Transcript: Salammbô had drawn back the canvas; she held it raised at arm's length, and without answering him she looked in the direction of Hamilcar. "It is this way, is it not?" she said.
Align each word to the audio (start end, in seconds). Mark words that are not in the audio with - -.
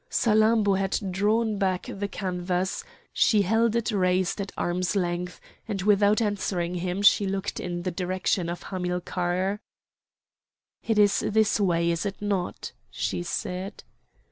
Salammbô 0.09 0.79
had 0.79 0.97
drawn 1.11 1.59
back 1.59 1.83
the 1.85 2.07
canvas; 2.07 2.83
she 3.13 3.43
held 3.43 3.75
it 3.75 3.91
raised 3.91 4.41
at 4.41 4.51
arm's 4.57 4.95
length, 4.95 5.39
and 5.67 5.83
without 5.83 6.23
answering 6.23 6.73
him 6.73 7.03
she 7.03 7.27
looked 7.27 7.59
in 7.59 7.83
the 7.83 7.91
direction 7.91 8.49
of 8.49 8.63
Hamilcar. 8.63 9.59
"It 10.81 10.97
is 10.97 11.19
this 11.19 11.59
way, 11.59 11.91
is 11.91 12.07
it 12.07 12.19
not?" 12.19 12.71
she 12.89 13.21
said. 13.21 13.83